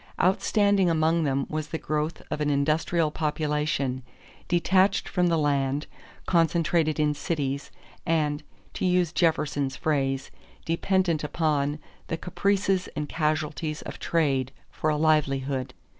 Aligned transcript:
Outstanding 0.19 0.89
among 0.89 1.25
them 1.25 1.45
was 1.47 1.67
the 1.67 1.77
growth 1.77 2.23
of 2.31 2.41
an 2.41 2.49
industrial 2.49 3.11
population, 3.11 4.01
detached 4.47 5.07
from 5.07 5.27
the 5.27 5.37
land, 5.37 5.85
concentrated 6.25 6.99
in 6.99 7.13
cities, 7.13 7.69
and, 8.03 8.41
to 8.73 8.83
use 8.83 9.13
Jefferson's 9.13 9.75
phrase, 9.75 10.31
dependent 10.65 11.23
upon 11.23 11.77
"the 12.07 12.17
caprices 12.17 12.89
and 12.95 13.07
casualties 13.07 13.83
of 13.83 13.99
trade" 13.99 14.51
for 14.71 14.89
a 14.89 14.97
livelihood. 14.97 15.75